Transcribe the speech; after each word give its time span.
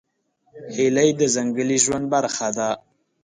هیلۍ 0.75 1.09
د 1.19 1.21
ځنګلي 1.35 1.77
ژوند 1.83 2.05
برخه 2.13 2.47
ده 2.57 2.69